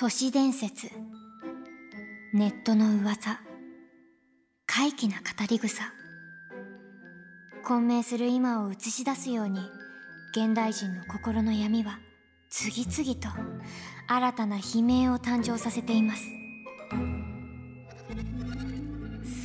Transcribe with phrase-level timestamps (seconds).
[0.00, 0.92] 都市伝説。
[2.32, 3.40] ネットの噂。
[4.64, 5.92] 怪奇な語り草。
[7.64, 9.58] 混迷する今を映し出すように
[10.30, 11.98] 現代人の心の闇は
[12.48, 13.28] 次々と
[14.06, 16.22] 新たな悲鳴を誕生させています。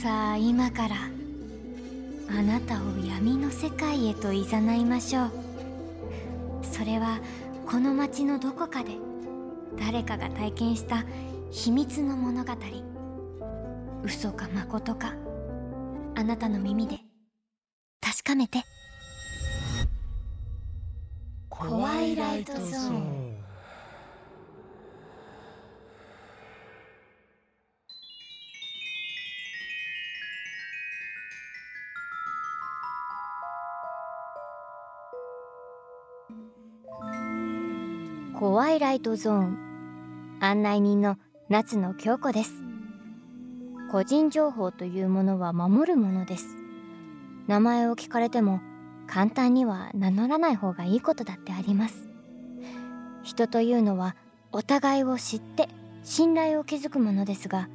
[0.04, 0.98] さあ今から
[2.30, 4.44] あなたを闇の世界へと誘
[4.76, 5.32] いましょう。
[6.62, 7.18] それは
[7.66, 8.92] この街のどこかで
[9.78, 11.04] 誰かが体験した
[11.52, 12.54] 秘密の物語。
[14.04, 15.14] 嘘か誠か。
[16.16, 16.98] あなたの耳で。
[18.02, 18.64] 確かめて。
[21.50, 23.23] 怖いライトゾーン。
[38.44, 40.38] コワイライトゾーン。
[40.42, 41.16] 案内人の
[41.48, 42.52] 夏野京子です。
[43.90, 46.48] 個人情報というものは守るものです。
[47.48, 48.60] 名前を聞かれても
[49.08, 52.10] 簡単には名乗らない方がいいことだってあります。
[53.24, 54.18] 人というのは
[54.52, 55.70] お互いを知って
[56.04, 57.70] 信頼を築くものですが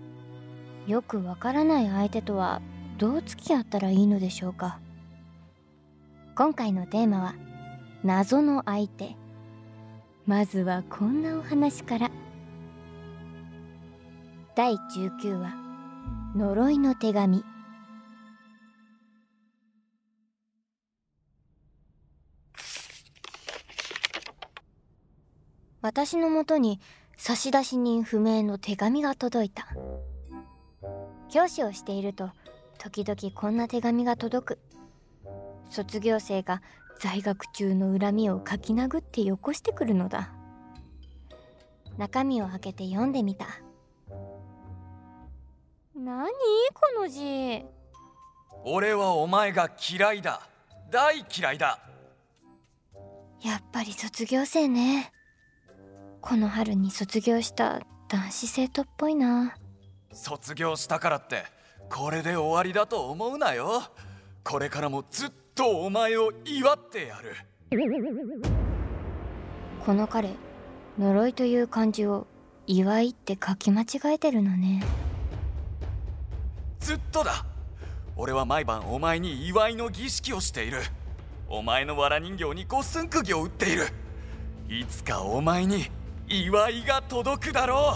[0.87, 2.61] よくわからない相手とは
[2.99, 4.81] どう付き合ったらいいのでしょうか。
[6.35, 7.35] 今回のテーマは
[8.05, 9.17] 謎の相手。
[10.29, 12.11] まずはこんなお話から。
[14.55, 15.55] 第19話
[16.37, 17.43] 呪いの手紙。
[25.81, 26.79] 私のもとに
[27.17, 29.67] 差出人不明の手紙が届いた。
[31.31, 32.33] 教師をしていると
[32.77, 34.59] 時々こんな手紙が届く。
[35.71, 36.61] 卒業生が
[37.01, 40.33] 在学中の恨みを書き殴ってよこしてくるのだ。
[41.97, 43.47] 中身を開けて読んでみた。
[45.95, 46.29] 何？
[46.75, 47.65] この字。
[48.65, 50.43] 俺はお前が嫌いだ。
[50.91, 51.79] 大嫌いだ。
[53.43, 55.13] やっぱり卒業生ね。
[56.21, 59.55] この春に卒業した男子生徒っぽいな。
[60.13, 61.45] 卒業したからって
[61.91, 63.83] これで終わりだと思うなよ。
[64.43, 67.35] これからもずっとお前を祝ってやる。
[69.85, 70.31] この彼
[70.99, 72.27] 呪いという漢字を
[72.67, 74.83] 祝いって書き間違えてるのね。
[76.81, 77.47] ずっとだ。
[78.17, 80.81] 俺は毎晩お前に祝いの儀式をしている。
[81.49, 83.87] お前の藁人形に五寸釘を打っている。
[84.69, 85.87] いつかお前に
[86.29, 87.95] 祝いが届くだろ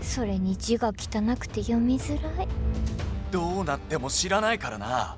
[0.00, 0.04] う。
[0.04, 2.48] それに字が汚くて読みづらい。
[3.32, 5.16] どうなっても知らないからな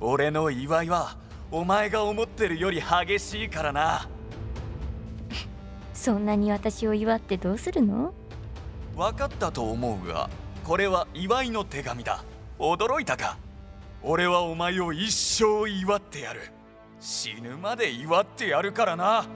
[0.00, 1.16] 俺の祝いは
[1.50, 4.08] お前が思ってるより激しいからな。
[5.92, 8.14] そんなに私を祝ってどうするの？
[8.96, 10.30] 分かったと思うが
[10.64, 12.22] これは祝いの手紙だ。
[12.58, 13.36] 驚いたか？
[14.02, 16.42] 俺はお前を一生祝ってやる。
[17.00, 19.20] 死ぬまで祝ってやるからな。
[19.20, 19.28] うわ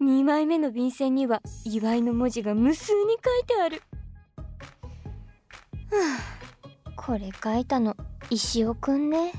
[0.00, 3.82] 2枚目の便箋には祝いの文字が無数に書いてある
[6.96, 7.96] これ書いたの
[8.30, 9.32] 石尾くんね。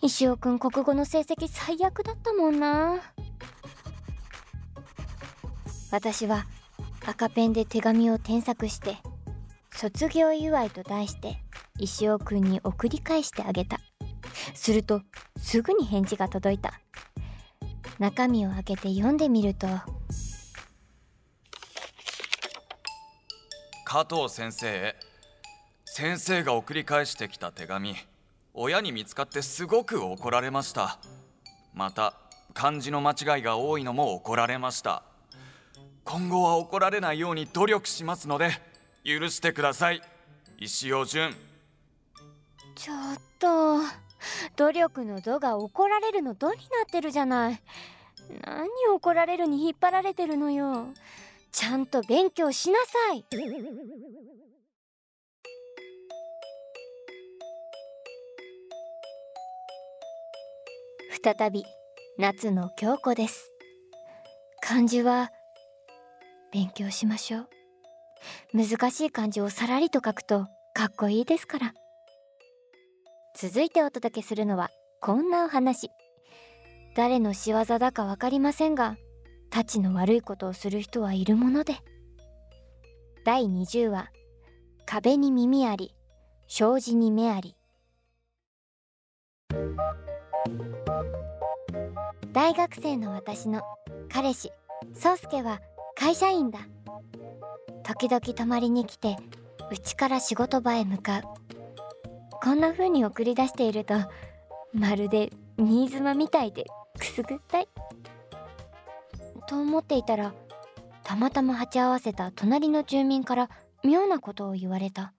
[0.00, 3.00] 石尾くん国語の成績最悪だったもんな。
[5.90, 6.44] 私は
[7.06, 8.98] 赤ペンで手紙を添削して
[9.74, 11.38] 卒業祝いと題して
[11.78, 13.78] 石尾くんに送り返してあげた。
[14.54, 15.02] すると
[15.38, 16.80] すぐに返事が届いた。
[17.98, 19.66] 中身を開けて読んでみると。
[23.84, 25.07] 加藤先生へ。
[26.00, 27.96] 先生が送り返してきた手紙
[28.54, 30.96] 親に見つかってすごく怒られました。
[31.74, 32.14] また
[32.54, 35.02] 漢字の間違いが多いのも怒られました。
[36.04, 38.52] 今後は怒られないように努力しますので
[39.02, 40.00] 許してください。
[40.60, 41.34] 石尾淳
[42.76, 42.96] ちょっ
[43.40, 43.80] と
[44.54, 47.60] 努力の「度が怒られるの「度になってるじゃない。
[48.46, 50.94] 何怒られるに引っ張られてるのよ。
[51.50, 53.24] ちゃんと勉強しなさい。
[61.20, 61.64] 再び
[62.16, 63.50] 夏の京子です。
[64.62, 65.30] 漢字は
[66.52, 67.48] 勉強しましょう。
[68.54, 71.74] 難しい漢字をさらりと書くとかっこいいですから。
[73.36, 74.70] 続いてお届けするのは
[75.00, 75.90] こんなお話。
[76.94, 78.96] 誰の仕業だか分かりませんが
[79.50, 81.74] たちの悪いことをする人はいるもので。
[83.24, 84.08] 第20話。
[84.86, 85.94] 壁に耳あり
[86.46, 87.56] 障子に目あり。
[92.32, 93.62] 大学生の私の
[94.12, 94.50] 彼氏
[94.94, 95.60] 宗介は
[95.94, 96.60] 会社員だ。
[97.82, 99.16] 時々泊まりに来て
[99.70, 101.22] 家から仕事場へ向かう。
[102.42, 103.94] こんな風に送り出していると
[104.72, 106.66] まるで新妻みたいで
[106.98, 107.68] くすぐったい。
[109.48, 110.34] と思っていたら
[111.02, 113.50] たまたま鉢合わせた隣の住民から
[113.82, 115.12] 妙なことを言われた。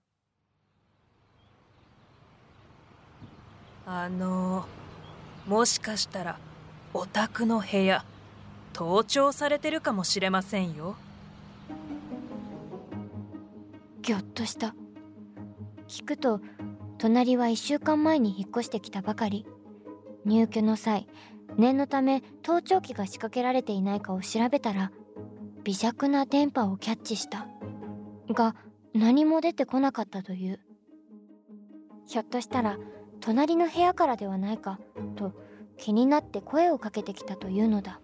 [3.86, 4.64] あの
[5.50, 6.38] もしかしたら
[6.94, 8.04] お宅の部屋
[8.72, 10.94] 盗聴されてるかもしれませんよ。
[14.00, 14.76] ぎょっとした。
[15.88, 16.40] 聞くと
[16.98, 19.44] 隣は1週間前に引っ越してきたばかり。
[20.24, 21.08] 入居の際
[21.56, 24.92] 念のため盗聴器が仕掛けられていないかを調べたら
[25.64, 27.48] 微弱な電波をキャッチした。
[28.32, 28.54] が
[28.94, 30.60] 何も出てこなかったという。
[32.06, 32.78] ひょっとしたら
[33.20, 34.78] 隣の部屋からではないか
[35.16, 35.32] と
[35.76, 38.00] 気になって声をかけてきたというのだ。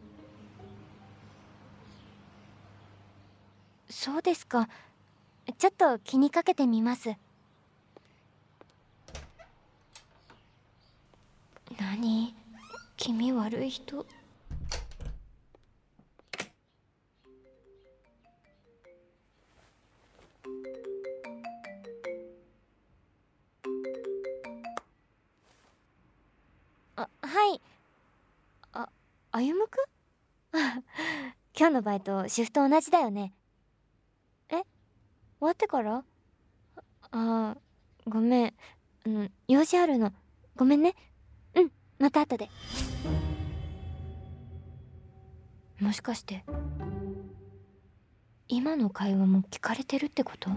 [3.88, 4.68] そうですか。
[5.58, 7.14] ちょっと気にかけてみます。
[11.78, 12.34] 何？
[12.96, 14.06] 気味悪い人。
[29.36, 29.84] 歩夢くん？
[31.54, 33.34] 今日のバイトシフト同じだよね。
[34.48, 34.54] え？
[34.54, 34.64] 終
[35.40, 35.96] わってから？
[35.98, 36.04] あ
[37.10, 37.56] あ
[38.06, 38.54] ごめん。
[39.04, 40.14] あの用事あるの。
[40.56, 40.94] ごめんね。
[41.54, 42.48] うんまた後で。
[45.80, 46.42] もしかして
[48.48, 50.48] 今の会話も聞かれてるってこと？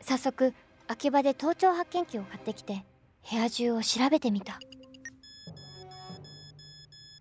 [0.00, 0.52] 早速
[0.88, 2.84] 秋葉で盗聴発見器を買ってきて
[3.30, 4.58] 部屋中を調べてみた。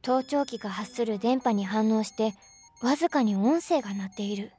[0.06, 2.36] 盗聴器が発する電波に反応して
[2.84, 4.52] わずかに音声が鳴っている。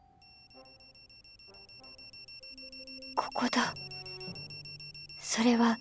[3.14, 3.72] ここだ。
[5.22, 5.76] それは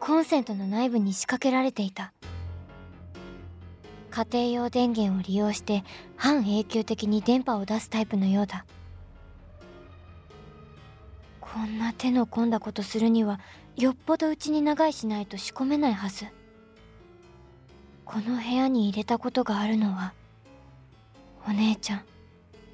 [0.00, 2.12] コンセントの内部に仕掛けられていた。
[4.10, 5.84] 家庭用電源を利用して
[6.16, 8.66] 半永久的に電波を出すタイプのようだ。
[11.40, 13.38] こんな手の込んだことするには
[13.76, 16.26] よっぽどうちに長居しないと仕込めないはず。
[18.06, 20.14] この部屋に入れたことがあるのは
[21.46, 22.02] お姉ちゃん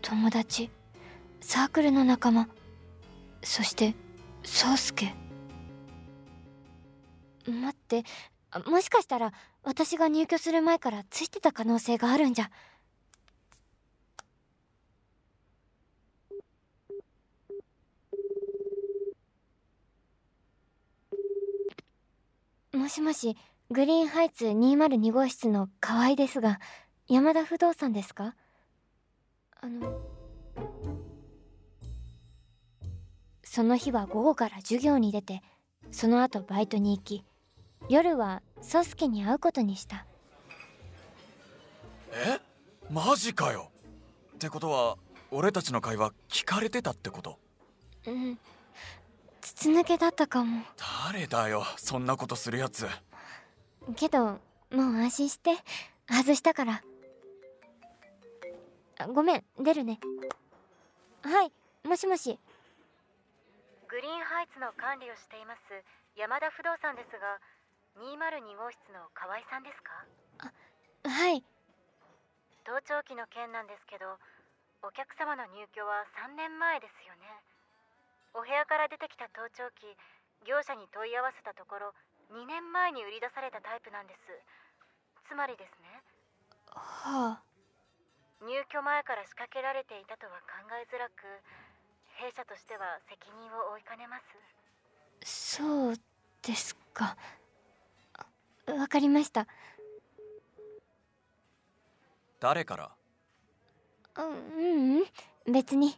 [0.02, 0.70] 友達
[1.40, 2.46] サークルの仲間
[3.42, 3.94] そして
[4.44, 5.14] 宗介。
[7.46, 8.04] 待って
[8.66, 9.32] もしかしたら
[9.64, 12.50] 私が入居する前からついてた可能性があるんじゃ。
[22.72, 23.36] もしもし
[23.72, 26.60] グリーンハイツ202号室の河合ですが
[27.08, 28.34] 山田不動産ですか？
[29.62, 29.98] あの
[33.42, 35.40] その日は午後から授業に出て
[35.90, 37.24] その後バイトに行き
[37.88, 40.04] 夜は宗介に会うことにした。
[42.12, 42.40] え？
[42.90, 43.70] マジかよ。
[44.34, 44.98] ってことは
[45.30, 47.38] 俺たちの会話聞かれてたってこと？
[48.06, 48.38] うん。
[49.40, 50.62] 筒抜けだったかも。
[51.08, 52.86] 誰だよそんなことするやつ
[53.96, 54.38] けども
[54.70, 55.56] う安心して
[56.08, 56.82] 外したから。
[58.98, 59.98] あごめん出るね。
[61.22, 61.52] はい
[61.86, 62.38] もしもし。
[63.88, 65.60] グリーンハイツの管理をしています
[66.16, 67.36] 山田不動産ですが
[68.00, 69.92] 202号室の河合さんですか？
[71.04, 71.44] はい。
[72.64, 74.16] 盗聴器の件なんですけど
[74.80, 77.26] お客様の入居は3年前ですよね。
[78.32, 79.92] お部屋から出てきた盗聴器
[80.48, 81.92] 業者に問い合わせたところ
[82.32, 84.20] 2年前に売り出されたタイプなんです。
[85.28, 86.00] つまりですね。
[86.72, 87.42] はあ。
[88.40, 91.12] 入居前から仕掛けられていたとは考えづらく
[92.16, 94.24] 弊社としては責任を負いかねます。
[95.22, 95.96] そう
[96.42, 97.16] ですか。
[98.66, 99.46] あわかりました。
[102.40, 102.90] 誰から？
[104.16, 105.52] ううんうん。
[105.52, 105.96] 別に。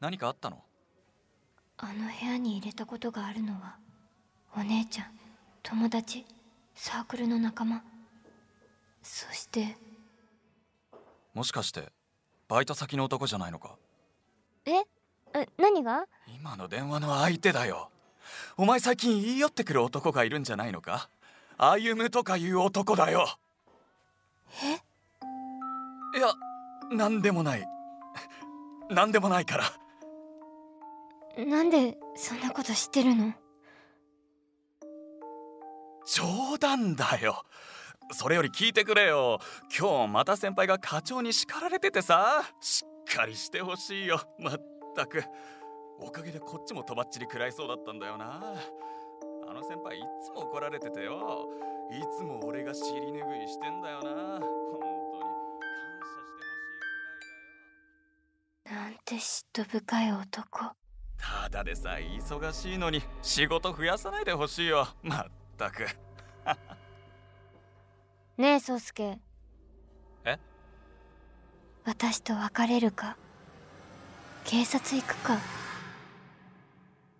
[0.00, 0.62] 何かあったの？
[1.78, 3.78] あの部屋に入れたことがあるのは
[4.56, 5.25] お姉ちゃん
[5.68, 6.24] 友達
[6.76, 7.82] サークルの仲間。
[9.02, 9.76] そして
[11.34, 11.88] もしかして
[12.48, 13.74] バイト先の男じゃないのか？
[14.64, 14.70] え？
[15.34, 16.04] え何が？
[16.32, 17.90] 今の電話の相手だよ。
[18.56, 21.08] お前最近言い寄ってくる男がいるんじゃないのか？
[21.58, 23.26] 歩むとかいう男だよ。
[24.62, 24.74] え？
[26.16, 26.28] いや
[26.92, 27.66] 何でもない。
[28.88, 29.56] 何でもないか
[31.36, 31.44] ら。
[31.44, 33.34] なんでそんなこと知ってるの？
[36.06, 37.42] 冗談だよ。
[38.12, 39.40] それより聞いてくれよ。
[39.76, 42.44] 今日また先輩が課長に叱られててさ。
[42.60, 44.20] しっかりしてほしいよ。
[44.38, 44.62] まっ
[44.94, 45.24] たく。
[45.98, 48.40] おかげでこっちもとばっちり食らいそうだったんだよな。
[49.48, 51.48] あの先輩いつも怒られててよ。
[51.90, 54.10] いつも俺が尻拭いしてんだよな。
[54.38, 55.30] 本当に感
[56.10, 56.60] 謝してほしい
[58.62, 58.82] くらいだよ。
[58.82, 60.72] なんて嫉妬深い男。
[61.18, 64.86] ただでさえ忙しいのに仕事増やさないでほしいよ。
[65.02, 65.86] まったく。
[68.36, 69.18] ねえ宗介。
[70.24, 70.38] え？
[71.86, 73.16] 私と別れるか？
[74.44, 75.38] 警察行くか？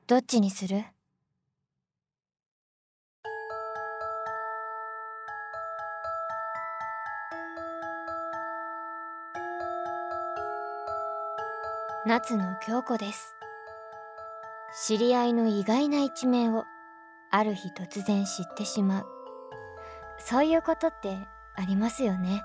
[0.07, 0.85] どっちにする？
[12.05, 13.35] 夏野京子です。
[14.87, 16.67] 知り合いの意外な一面を
[17.31, 19.07] ある日突然知ってしまう。
[20.19, 22.43] そういうことってありますよね。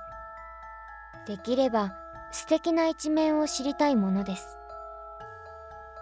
[1.25, 1.93] できれば
[2.31, 4.57] 素敵な一面を知りたいものです。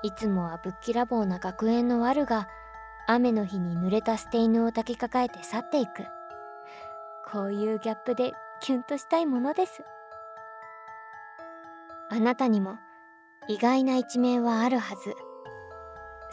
[0.01, 2.47] いつもはぶっきらぼうな学園のワルが
[3.07, 6.05] 雨の日に濡れた捨て犬を抱きかかえて去っていく。
[7.31, 9.83] こういうギャップでキュンとしたいものです。
[12.11, 12.77] あなたにも
[13.47, 15.15] 意外な一面はあるはず。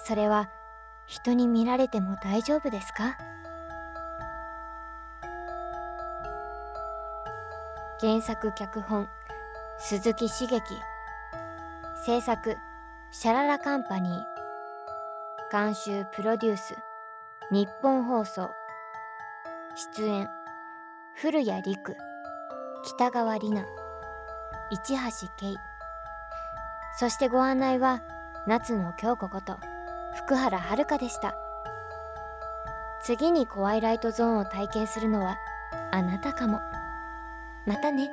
[0.05, 0.49] それは
[1.07, 3.17] 人に見られても大丈夫ですか？
[8.01, 9.09] 原作脚本
[9.79, 10.61] 鈴木茂樹。
[12.05, 12.57] 制作
[13.13, 14.23] シャララカンパニー。
[15.53, 16.77] 監修プロデュース
[17.53, 18.51] 日本放送。
[19.95, 20.29] 出演
[21.15, 21.97] 古谷陸。
[22.85, 23.65] 北川里奈。
[24.71, 25.55] 市橋圭。
[26.99, 28.03] そしてご案内は
[28.49, 29.59] 夏野京子こと
[30.17, 31.35] 福原遥でした
[33.03, 35.37] 次にコワイライトゾーンを体験するのは
[35.93, 36.61] あなたかも
[37.67, 38.09] またね。